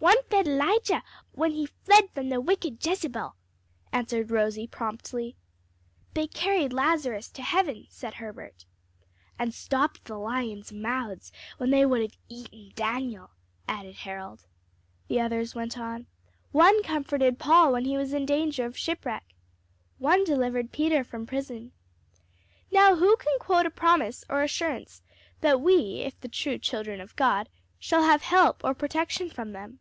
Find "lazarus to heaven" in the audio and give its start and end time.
6.74-7.86